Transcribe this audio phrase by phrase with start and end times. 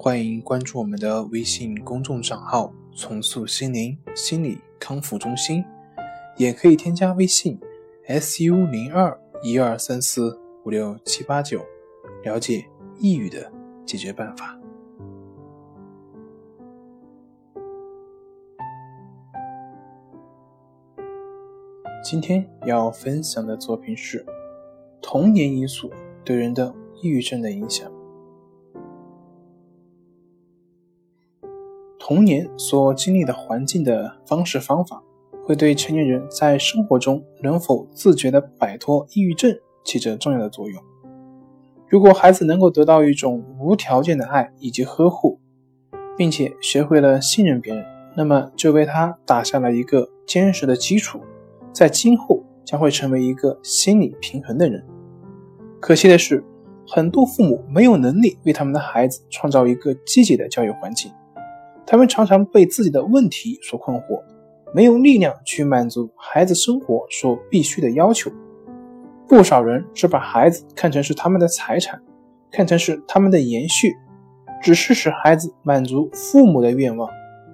[0.00, 5.64] 欢迎关注我们的微信公众账号“重塑心灵心理康复中心”，
[6.38, 7.58] 也可以添加微信
[8.06, 11.66] “su 零二一二三四五六七八九”，
[12.22, 12.64] 了解
[13.00, 13.50] 抑郁的
[13.84, 14.56] 解决办法。
[22.04, 24.24] 今天要分享的作品是
[25.02, 25.90] 童年因素
[26.24, 26.72] 对人的
[27.02, 27.97] 抑郁症的影响。
[32.08, 35.02] 童年所经历的环境的方式方法，
[35.44, 40.82] 会对成年人在生活中能否自觉地摆脱抑郁症起着重要的作用。
[41.86, 45.38] 如果孩子能够得到一种无条件的爱以及呵护，
[46.16, 47.84] 并且学会了信任别人，
[48.16, 51.20] 那么就为他打下了一个坚实的基础，
[51.74, 54.82] 在今后将会成为一个心理平衡的人。
[55.78, 56.42] 可惜的是，
[56.86, 61.12] 很多父母没有能力为他们的孩子创造一个积极的教育环境。
[61.90, 64.22] 他们常常被自己的问题所困惑，
[64.74, 68.30] 没有力量去满足孩子生活所必须的要求。
[69.26, 71.98] 不少人只把孩子看成是他们的财产，
[72.50, 73.96] 看成是他们的延续，
[74.60, 77.08] 只是使孩子满足父母的愿望。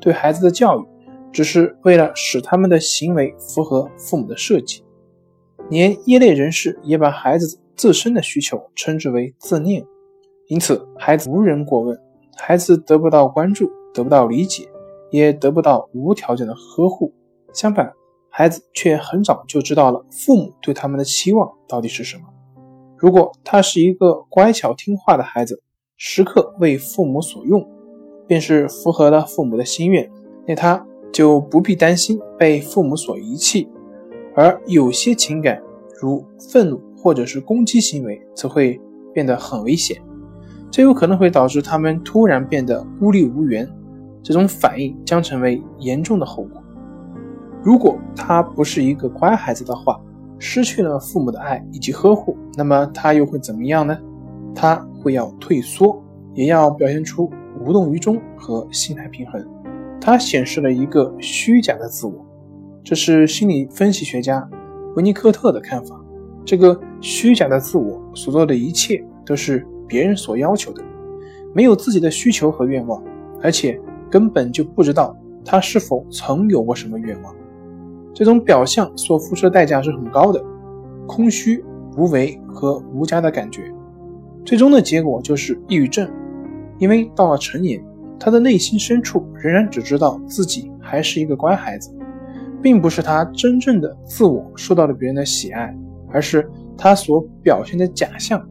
[0.00, 0.86] 对孩子的教育，
[1.32, 4.84] 只是为了使他们的行为符合父母的设计。
[5.70, 9.84] 连业内人士也把孩子自身的需求称之为自恋，
[10.46, 12.00] 因此孩子无人过问，
[12.36, 13.68] 孩子得不到关注。
[13.92, 14.68] 得不到理解，
[15.10, 17.12] 也得不到无条件的呵护。
[17.52, 17.92] 相反，
[18.28, 22.22] 孩子却很早就知道了父母对他们的期望到底是什么。
[22.96, 25.62] 如果他是一个乖巧听话的孩子，
[25.96, 27.66] 时刻为父母所用，
[28.26, 30.08] 便是符合了父母的心愿，
[30.46, 33.68] 那他就不必担心被父母所遗弃。
[34.34, 35.60] 而有些情感，
[36.00, 38.80] 如愤怒或者是攻击行为，则会
[39.12, 40.00] 变得很危险。
[40.70, 43.68] 这有可能会导致他们突然变得孤立无援。
[44.22, 46.62] 这种反应将成为严重的后果。
[47.62, 50.00] 如果他不是一个乖孩子的话，
[50.38, 53.98] 失去了父母的爱以及呵护，那么他又会怎么样呢？
[54.54, 57.30] 他会要退缩，也要表现出
[57.60, 59.46] 无动于衷和心态平衡。
[60.00, 62.24] 他显示了一个虚假的自我，
[62.82, 64.48] 这是心理分析学家
[64.96, 65.94] 维尼科特的看法。
[66.42, 70.82] 这个虚假的自我所做的一切都是别人所要求的，
[71.54, 73.02] 没有自己的需求和愿望，
[73.42, 73.78] 而且。
[74.10, 77.34] 根本就不知道他是否曾有过什么愿望，
[78.12, 80.42] 这种表象所付出的代价是很高的，
[81.06, 81.64] 空虚、
[81.96, 83.72] 无为和无家的感觉，
[84.44, 86.10] 最终的结果就是抑郁症。
[86.78, 87.82] 因为到了成年，
[88.18, 91.90] 他的内心深处仍然只知道自己还是一个乖孩子，
[92.62, 95.76] 并不是他真正的自我受到了别人的喜爱，
[96.10, 98.46] 而是他所表现的假象。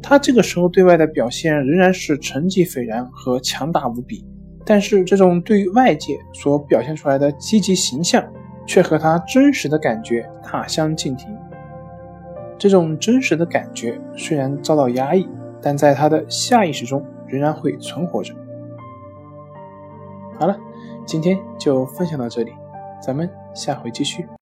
[0.00, 4.24] 他这个时候对外的表现仍然是成绩斐然和强大无比。
[4.68, 8.22] 但是，这种对于外界所表现出来的积极形象，
[8.66, 11.32] 却和他真实的感觉大相径庭。
[12.58, 15.28] 这种真实的感觉虽然遭到压抑，
[15.62, 18.34] 但在他的下意识中仍然会存活着。
[20.36, 20.58] 好了，
[21.06, 22.52] 今天就分享到这里，
[23.00, 24.26] 咱们下回继续。